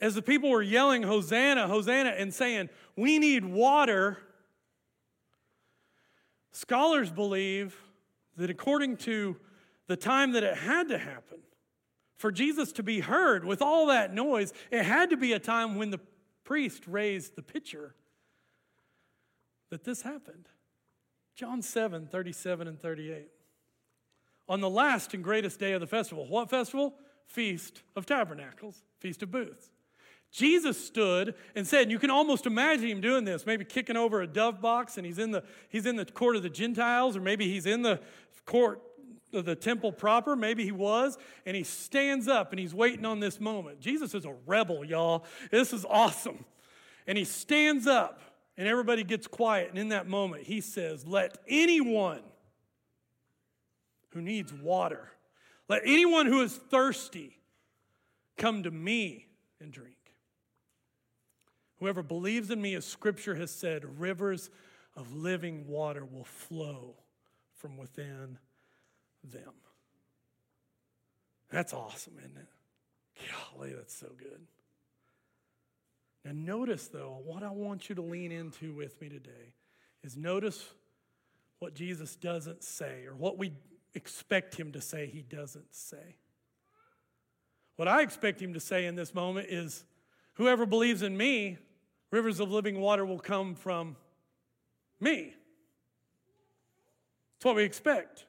[0.00, 4.18] As the people were yelling, Hosanna, Hosanna, and saying, We need water,
[6.52, 7.76] scholars believe
[8.36, 9.36] that according to
[9.86, 11.38] the time that it had to happen,
[12.16, 15.76] for Jesus to be heard with all that noise, it had to be a time
[15.76, 16.00] when the
[16.44, 17.94] priest raised the pitcher
[19.70, 20.48] that this happened.
[21.34, 23.28] John 7 37 and 38.
[24.48, 26.94] On the last and greatest day of the festival, what festival?
[27.26, 29.70] Feast of Tabernacles, Feast of Booths.
[30.30, 34.22] Jesus stood and said, and you can almost imagine him doing this, maybe kicking over
[34.22, 37.20] a dove box, and he's in the he's in the court of the Gentiles, or
[37.20, 38.00] maybe he's in the
[38.46, 38.80] court
[39.32, 43.20] of the temple proper, maybe he was, and he stands up and he's waiting on
[43.20, 43.80] this moment.
[43.80, 45.24] Jesus is a rebel, y'all.
[45.50, 46.44] This is awesome.
[47.06, 48.20] And he stands up
[48.56, 49.70] and everybody gets quiet.
[49.70, 52.22] And in that moment, he says, Let anyone
[54.10, 55.10] who needs water,
[55.68, 57.38] let anyone who is thirsty
[58.36, 59.26] come to me
[59.60, 59.96] and drink.
[61.80, 64.50] Whoever believes in me, as scripture has said, rivers
[64.96, 66.94] of living water will flow
[67.54, 68.38] from within
[69.24, 69.52] them.
[71.50, 72.48] That's awesome, isn't it?
[73.54, 74.40] Golly, that's so good.
[76.24, 79.54] Now, notice though, what I want you to lean into with me today
[80.04, 80.68] is notice
[81.58, 83.52] what Jesus doesn't say or what we
[83.94, 86.16] expect him to say, he doesn't say.
[87.76, 89.84] What I expect him to say in this moment is
[90.34, 91.58] whoever believes in me,
[92.10, 93.96] rivers of living water will come from
[95.00, 95.34] me.
[97.34, 98.26] That's what we expect.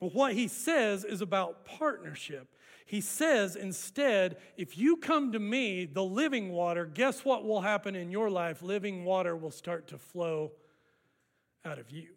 [0.00, 2.48] But what he says is about partnership.
[2.84, 7.96] He says instead, if you come to me, the living water, guess what will happen
[7.96, 8.62] in your life?
[8.62, 10.52] Living water will start to flow
[11.64, 12.08] out of you.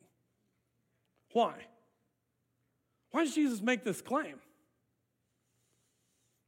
[1.32, 1.54] Why?
[3.12, 4.40] Why does Jesus make this claim?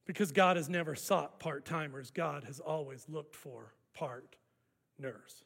[0.05, 5.43] Because God has never sought part timers, God has always looked for partners.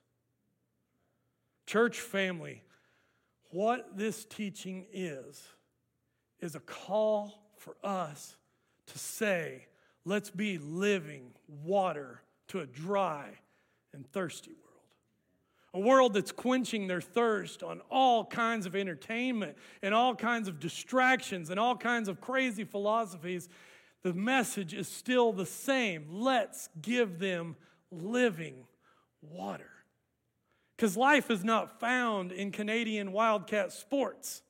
[1.66, 2.64] Church family,
[3.52, 5.44] what this teaching is,
[6.40, 8.36] is a call for us
[8.88, 9.68] to say,
[10.06, 13.30] let's be living water to a dry
[13.94, 14.60] and thirsty world.
[15.76, 20.60] A world that's quenching their thirst on all kinds of entertainment and all kinds of
[20.60, 23.50] distractions and all kinds of crazy philosophies.
[24.04, 26.06] The message is still the same.
[26.12, 27.56] Let's give them
[28.02, 28.66] living
[29.22, 29.70] water.
[30.76, 34.42] Because life is not found in Canadian Wildcat sports.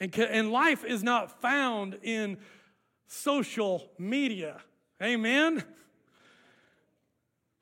[0.00, 2.38] And, and life is not found in
[3.06, 4.60] social media.
[5.02, 5.64] Amen?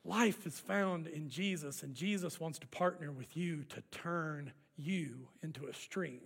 [0.04, 5.28] Life is found in Jesus, and Jesus wants to partner with you to turn you
[5.42, 6.22] into a stream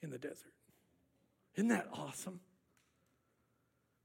[0.00, 0.54] in the desert.
[1.56, 2.40] Isn't that awesome?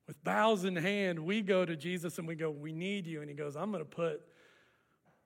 [0.08, 3.22] With boughs in hand, we go to Jesus and we go, We need you.
[3.22, 4.22] And he goes, I'm going to put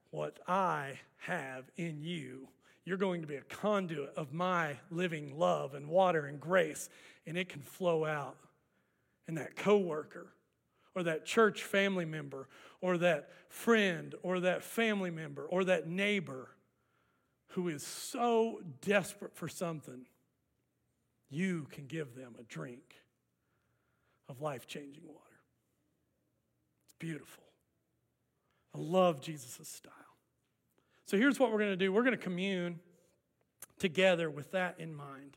[0.10, 2.48] what I have in you.
[2.84, 6.90] You're going to be a conduit of my living love and water and grace,
[7.28, 8.38] and it can flow out
[9.28, 10.34] and that coworker
[10.96, 12.48] or that church family member
[12.82, 16.50] or that friend or that family member or that neighbor
[17.50, 20.06] who is so desperate for something,
[21.30, 23.01] you can give them a drink
[24.32, 25.20] of life changing water.
[26.86, 27.44] It's beautiful.
[28.74, 29.92] I love Jesus' style.
[31.06, 32.80] So here's what we're going to do we're going to commune
[33.78, 35.36] together with that in mind.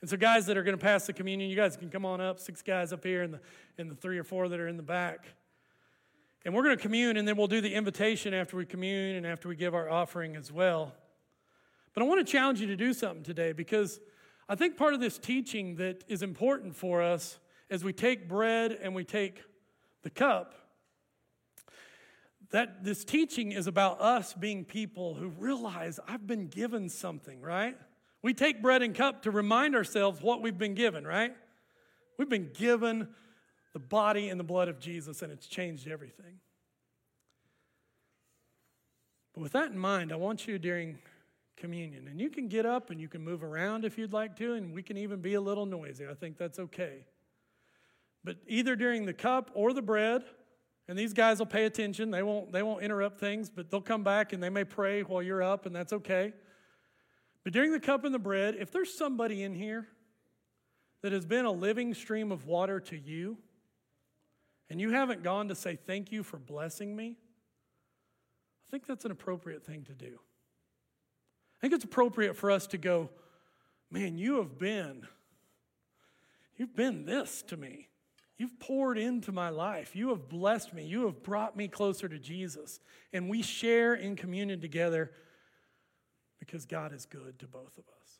[0.00, 2.20] And so, guys that are going to pass the communion, you guys can come on
[2.20, 2.40] up.
[2.40, 3.40] Six guys up here, and the,
[3.78, 5.26] and the three or four that are in the back.
[6.44, 9.26] And we're going to commune, and then we'll do the invitation after we commune and
[9.26, 10.92] after we give our offering as well.
[11.94, 14.00] But I want to challenge you to do something today because
[14.48, 17.38] I think part of this teaching that is important for us
[17.74, 19.42] as we take bread and we take
[20.04, 20.54] the cup
[22.52, 27.76] that this teaching is about us being people who realize I've been given something, right?
[28.22, 31.34] We take bread and cup to remind ourselves what we've been given, right?
[32.16, 33.08] We've been given
[33.72, 36.38] the body and the blood of Jesus, and it's changed everything.
[39.34, 40.98] But with that in mind, I want you during
[41.56, 44.52] communion, and you can get up and you can move around if you'd like to,
[44.52, 46.06] and we can even be a little noisy.
[46.08, 47.04] I think that's okay.
[48.24, 50.24] But either during the cup or the bread,
[50.88, 52.10] and these guys will pay attention.
[52.10, 55.22] They won't, they won't interrupt things, but they'll come back and they may pray while
[55.22, 56.32] you're up, and that's okay.
[57.42, 59.86] But during the cup and the bread, if there's somebody in here
[61.02, 63.36] that has been a living stream of water to you,
[64.70, 67.18] and you haven't gone to say thank you for blessing me,
[68.66, 70.18] I think that's an appropriate thing to do.
[71.58, 73.10] I think it's appropriate for us to go,
[73.90, 75.06] man, you have been,
[76.56, 77.88] you've been this to me.
[78.36, 79.94] You've poured into my life.
[79.94, 80.84] You have blessed me.
[80.84, 82.80] You have brought me closer to Jesus.
[83.12, 85.12] And we share in communion together
[86.40, 88.18] because God is good to both of us.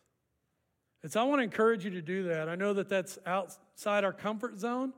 [1.02, 2.48] And so I want to encourage you to do that.
[2.48, 4.92] I know that that's outside our comfort zone,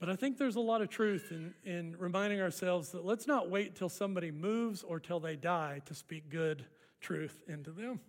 [0.00, 3.50] but I think there's a lot of truth in, in reminding ourselves that let's not
[3.50, 6.64] wait till somebody moves or till they die to speak good
[7.00, 8.00] truth into them,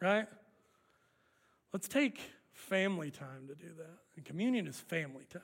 [0.00, 0.26] right?
[1.72, 2.20] Let's take
[2.52, 3.98] family time to do that.
[4.16, 5.42] And communion is family time.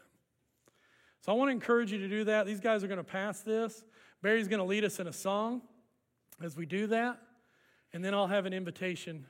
[1.21, 2.47] So I want to encourage you to do that.
[2.47, 3.85] These guys are going to pass this.
[4.23, 5.63] Barry's going to lead us in a song
[6.43, 7.21] as we do that.
[7.93, 9.27] And then I'll have an invitation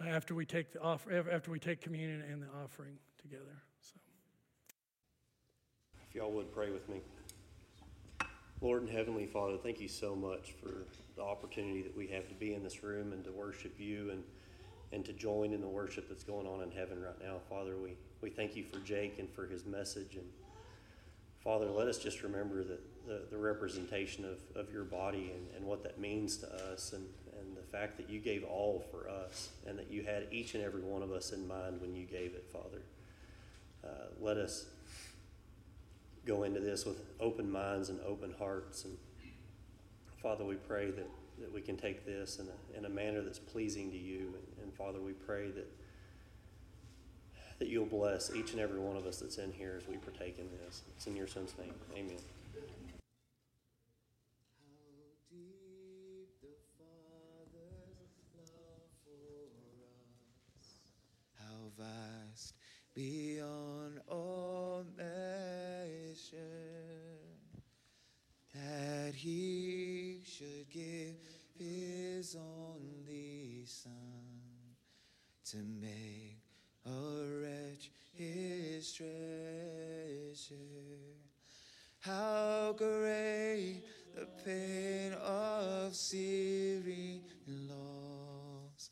[0.00, 3.62] uh, after we take the offer, after we take communion and the offering together.
[3.80, 3.94] So.
[6.08, 7.00] If y'all would pray with me.
[8.60, 12.34] Lord and Heavenly Father, thank you so much for the opportunity that we have to
[12.34, 14.22] be in this room and to worship you and,
[14.94, 17.38] and to join in the worship that's going on in heaven right now.
[17.50, 20.14] Father, we, we thank you for Jake and for his message.
[20.14, 20.26] And
[21.42, 25.66] Father, let us just remember that the, the representation of, of your body and, and
[25.66, 27.04] what that means to us and,
[27.40, 30.62] and the fact that you gave all for us and that you had each and
[30.62, 32.82] every one of us in mind when you gave it, Father.
[33.84, 34.66] Uh, let us
[36.24, 38.84] go into this with open minds and open hearts.
[38.84, 38.96] And
[40.22, 43.38] Father, we pray that, that we can take this in a, in a manner that's
[43.38, 44.34] pleasing to you.
[44.34, 45.70] And, and Father, we pray that
[47.60, 50.40] that you'll bless each and every one of us that's in here as we partake
[50.40, 50.82] in this.
[50.96, 51.72] It's in your son's name.
[51.96, 52.18] Amen.
[61.76, 62.54] vast
[62.94, 66.73] beyond all measure
[68.74, 71.14] that he should give
[71.56, 73.92] his only son
[75.44, 76.40] to make
[76.84, 79.06] a wretch his treasure.
[82.00, 83.84] How great
[84.14, 88.90] the pain of searing loss.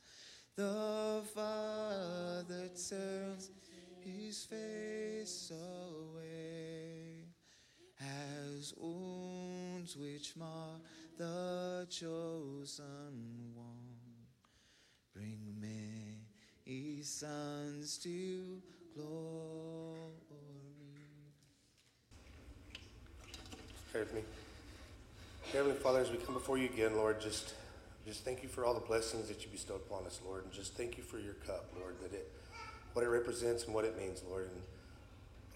[0.54, 3.50] The Father turns
[4.00, 7.26] his face away
[8.00, 8.74] as
[9.82, 10.78] wounds which mar
[11.18, 13.66] the chosen one
[15.12, 18.62] bring many sons to
[18.94, 20.22] glory.
[23.90, 24.22] Pray with me.
[25.52, 27.54] Heavenly Father, as we come before you again, Lord, just
[28.06, 30.74] just thank you for all the blessings that you bestowed upon us, Lord, and just
[30.74, 32.30] thank you for your cup, Lord, that it
[32.92, 34.44] what it represents and what it means, Lord.
[34.44, 34.62] And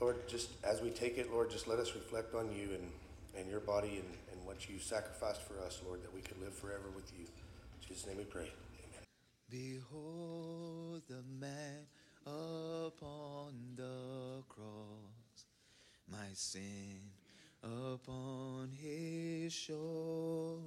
[0.00, 2.90] Lord, just as we take it, Lord, just let us reflect on you and,
[3.38, 6.54] and your body and, and what you sacrificed for us, Lord, that we could live
[6.54, 7.24] forever with you.
[7.24, 8.50] In Jesus' name we pray.
[8.50, 9.04] Amen.
[9.50, 11.86] Behold the man
[12.26, 15.46] upon the cross,
[16.10, 17.00] my sin
[17.62, 20.62] upon his shoulders.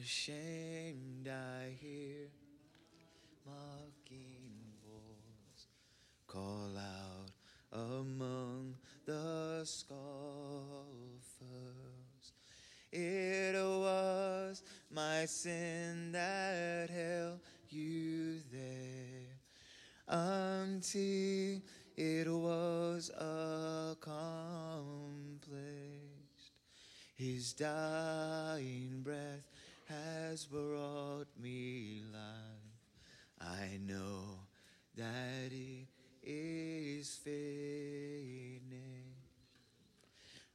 [0.00, 2.28] Ashamed I hear
[3.44, 5.66] mocking voice
[6.26, 7.30] call out
[7.72, 10.31] among the scoffers.
[12.92, 19.38] It was my sin that held you there
[20.06, 21.62] until
[21.96, 24.02] it was accomplished.
[27.16, 29.48] His dying breath
[29.88, 33.40] has brought me life.
[33.40, 34.40] I know
[34.96, 35.86] that it
[36.22, 38.71] is finished.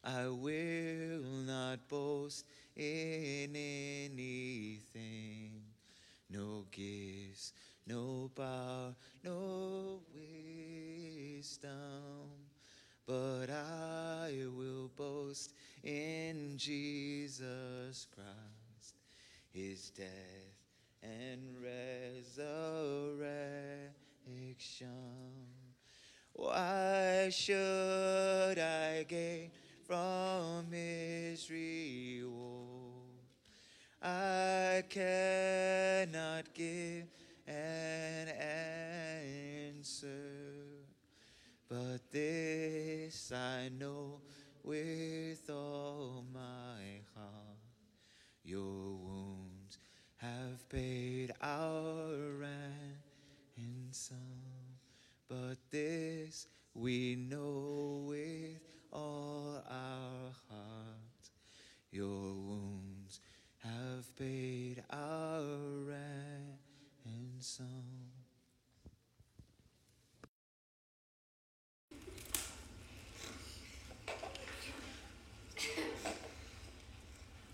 [0.04, 5.62] I will not boast in anything,
[6.30, 7.54] no gifts,
[7.86, 11.72] no power, no wisdom,
[13.06, 18.96] but I will boast in Jesus Christ,
[19.52, 20.08] his death
[21.02, 22.38] and resurrection.
[26.34, 29.50] Why should I gain
[29.88, 32.28] from his reward?
[34.02, 37.06] I cannot give
[37.48, 38.28] an
[39.78, 40.10] answer,
[41.70, 44.20] but this I know
[44.64, 47.58] with all my heart.
[48.44, 49.80] Your wounds
[50.18, 52.14] have paid our
[53.56, 54.18] ransom,
[55.30, 58.67] but this we know with
[58.98, 61.30] all our heart.
[61.92, 63.20] Your wounds
[63.64, 65.44] have paid our
[65.86, 66.56] ransom.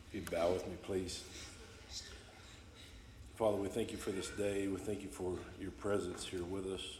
[0.07, 1.23] If you bow with me, please.
[3.35, 4.67] Father, we thank you for this day.
[4.67, 6.99] We thank you for your presence here with us.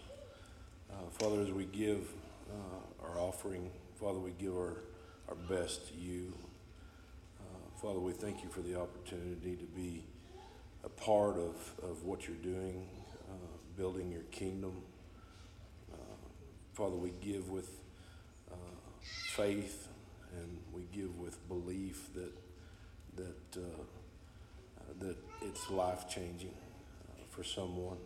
[0.92, 2.12] Uh, Father, as we give
[2.50, 3.70] uh, our offering,
[4.04, 4.84] Father, we give our,
[5.30, 6.34] our best to you.
[7.40, 10.04] Uh, Father, we thank you for the opportunity to be
[10.84, 12.86] a part of, of what you're doing,
[13.32, 13.34] uh,
[13.78, 14.82] building your kingdom.
[15.94, 15.96] Uh,
[16.74, 17.80] Father, we give with
[18.52, 18.56] uh,
[19.02, 19.88] faith
[20.38, 22.34] and we give with belief that
[23.16, 23.84] that uh,
[25.00, 26.54] that it's life changing
[27.10, 28.00] uh, for someone.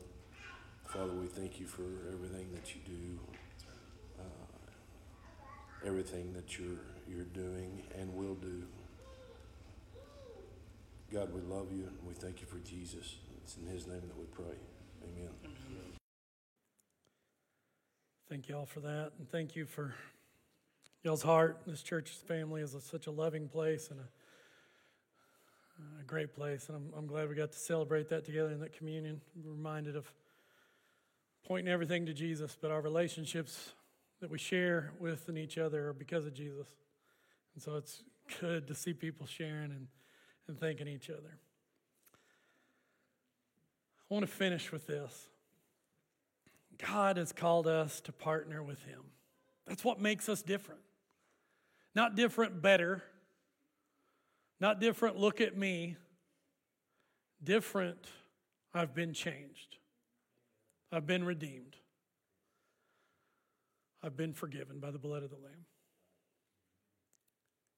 [0.85, 1.81] Father, we thank you for
[2.13, 3.19] everything that you do,
[5.85, 8.63] everything that you're you're doing and will do.
[11.11, 13.15] God, we love you and we thank you for Jesus.
[13.43, 14.57] It's in His name that we pray.
[15.03, 15.29] Amen.
[18.29, 19.93] Thank you all for that, and thank you for
[21.01, 21.61] y'all's heart.
[21.65, 24.03] This church family is a, such a loving place and a,
[26.01, 28.73] a great place, and I'm, I'm glad we got to celebrate that together in that
[28.77, 29.21] communion.
[29.41, 30.11] We're reminded of
[31.47, 33.71] pointing everything to Jesus, but our relationships
[34.19, 36.67] that we share with and each other are because of Jesus.
[37.53, 38.03] And so it's
[38.39, 39.87] good to see people sharing and,
[40.47, 41.37] and thanking each other.
[44.09, 45.29] I want to finish with this.
[46.77, 49.01] God has called us to partner with Him.
[49.65, 50.81] That's what makes us different.
[51.95, 53.03] Not different, better.
[54.59, 55.97] Not different, look at me.
[57.43, 58.07] Different,
[58.73, 59.77] I've been changed.
[60.91, 61.75] I've been redeemed.
[64.07, 65.65] I've been forgiven by the blood of the Lamb.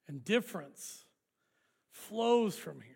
[0.07, 1.05] And difference
[1.91, 2.95] flows from here.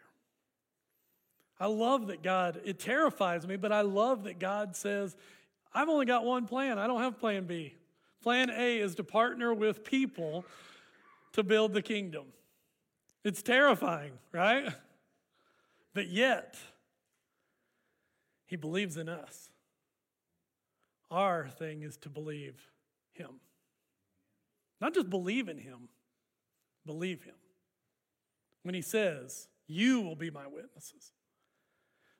[1.59, 5.15] I love that God, it terrifies me, but I love that God says,
[5.73, 6.77] I've only got one plan.
[6.77, 7.73] I don't have plan B.
[8.21, 10.45] Plan A is to partner with people
[11.31, 12.25] to build the kingdom.
[13.23, 14.71] It's terrifying, right?
[15.95, 16.55] But yet,
[18.45, 19.49] He believes in us.
[21.09, 22.72] Our thing is to believe
[23.13, 23.39] Him.
[24.81, 25.89] Not just believe in Him,
[26.85, 27.35] believe Him.
[28.63, 31.13] When He says, You will be my witnesses.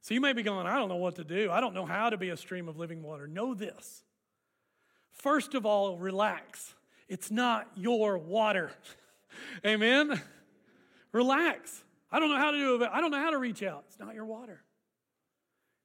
[0.01, 1.49] So you may be going, I don't know what to do.
[1.49, 3.25] I don't know how to be a stream of living water.
[3.25, 4.03] Know this.
[5.13, 6.73] First of all, relax.
[7.07, 8.71] It's not your water.
[9.65, 10.21] Amen?
[11.13, 11.83] Relax.
[12.11, 12.89] I don't know how to do it.
[12.91, 13.85] I don't know how to reach out.
[13.87, 14.61] It's not your water.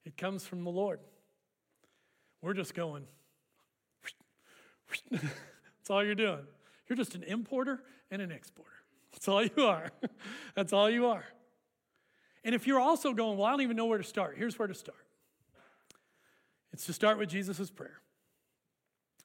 [0.05, 1.01] It comes from the Lord.
[2.43, 3.05] We're just going.
[5.11, 6.47] That's all you're doing.
[6.89, 8.70] You're just an importer and an exporter.
[9.12, 9.91] That's all you are.
[10.55, 11.24] That's all you are.
[12.45, 14.68] And if you're also going, well, I don't even know where to start, here's where
[14.68, 14.99] to start.
[16.72, 18.01] It's to start with Jesus' prayer.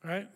[0.03, 0.27] Right?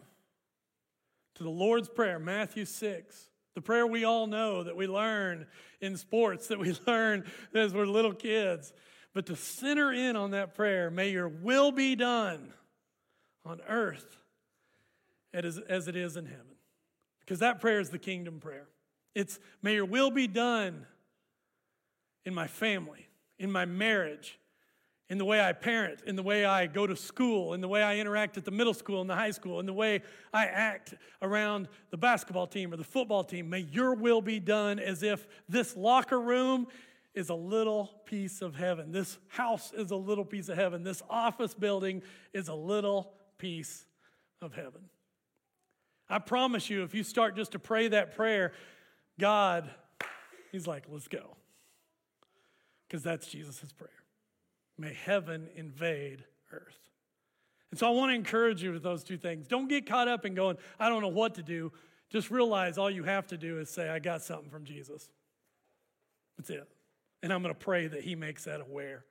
[1.35, 3.29] To the Lord's Prayer, Matthew 6.
[3.55, 5.47] The prayer we all know that we learn
[5.81, 8.71] in sports, that we learn as we're little kids.
[9.13, 12.53] But to center in on that prayer, may your will be done
[13.43, 14.17] on earth
[15.45, 16.45] as it is in heaven.
[17.19, 18.67] Because that prayer is the kingdom prayer.
[19.13, 20.85] It's, may your will be done
[22.25, 23.07] in my family,
[23.39, 24.39] in my marriage,
[25.09, 27.81] in the way I parent, in the way I go to school, in the way
[27.81, 30.01] I interact at the middle school and the high school, in the way
[30.33, 33.49] I act around the basketball team or the football team.
[33.49, 36.67] May your will be done as if this locker room
[37.15, 38.91] is a little piece of heaven.
[38.91, 40.83] This house is a little piece of heaven.
[40.83, 43.85] This office building is a little piece
[44.41, 44.81] of heaven.
[46.09, 48.53] I promise you, if you start just to pray that prayer,
[49.19, 49.69] God,
[50.51, 51.35] He's like, let's go.
[52.87, 53.89] Because that's Jesus' prayer.
[54.77, 56.79] May heaven invade earth.
[57.71, 59.47] And so I want to encourage you with those two things.
[59.47, 61.73] Don't get caught up in going, I don't know what to do.
[62.09, 65.09] Just realize all you have to do is say, I got something from Jesus.
[66.37, 66.65] That's it.
[67.21, 69.03] And I'm going to pray that He makes that aware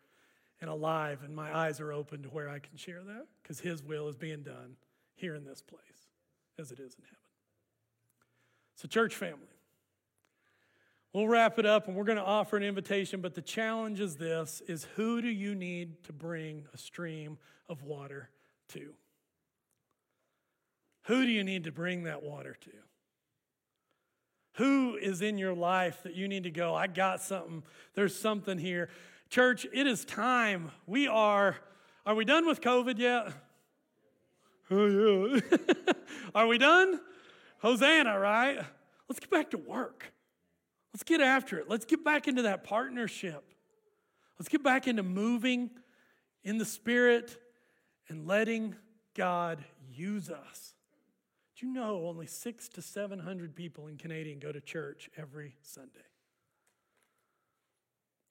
[0.63, 3.83] and alive, and my eyes are open to where I can share that because His
[3.83, 4.77] will is being done
[5.15, 6.06] here in this place
[6.59, 7.19] as it is in heaven.
[8.77, 9.49] So, church family,
[11.17, 14.17] We'll wrap it up and we're going to offer an invitation, but the challenge is
[14.17, 17.39] this is who do you need to bring a stream
[17.71, 18.29] of water
[18.75, 18.93] to?
[21.05, 22.71] Who do you need to bring that water to?
[24.57, 27.63] Who is in your life that you need to go, I got something,
[27.95, 28.91] there's something here.
[29.31, 30.71] Church, it is time.
[30.87, 31.57] We are,
[32.05, 33.33] are we done with COVID yet?
[34.71, 35.41] Oh, yeah.
[36.35, 37.01] are we done?
[37.59, 38.59] Hosanna, right?
[39.09, 40.13] Let's get back to work.
[40.93, 41.69] Let's get after it.
[41.69, 43.45] Let's get back into that partnership.
[44.39, 45.71] Let's get back into moving
[46.43, 47.37] in the Spirit
[48.09, 48.75] and letting
[49.15, 50.75] God use us.
[51.59, 56.01] Do you know only six to 700 people in Canadian go to church every Sunday?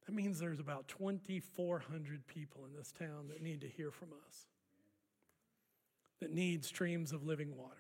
[0.05, 4.45] That means there's about 2,400 people in this town that need to hear from us,
[6.22, 7.76] that need streams of living water.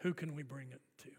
[0.00, 1.10] Who can we bring it to?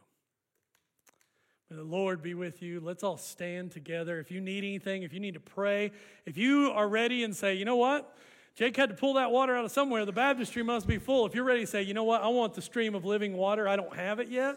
[1.70, 2.80] May the Lord be with you.
[2.80, 4.20] Let's all stand together.
[4.20, 5.92] If you need anything, if you need to pray,
[6.26, 8.16] if you are ready and say, you know what?
[8.56, 10.06] Jake had to pull that water out of somewhere.
[10.06, 11.26] The baptistry must be full.
[11.26, 12.24] If you're ready to say, you know what?
[12.24, 13.68] I want the stream of living water.
[13.68, 14.56] I don't have it yet.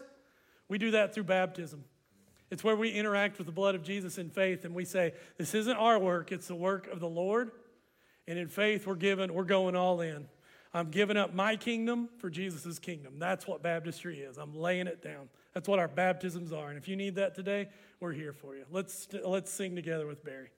[0.69, 1.83] We do that through baptism.
[2.49, 5.53] It's where we interact with the blood of Jesus in faith and we say, this
[5.53, 7.51] isn't our work, it's the work of the Lord.
[8.27, 10.27] And in faith, we're given, we're going all in.
[10.73, 13.15] I'm giving up my kingdom for Jesus' kingdom.
[13.19, 14.37] That's what baptistry is.
[14.37, 15.29] I'm laying it down.
[15.53, 16.69] That's what our baptisms are.
[16.69, 17.67] And if you need that today,
[17.99, 18.63] we're here for you.
[18.71, 20.49] Let's, let's sing together with Barry.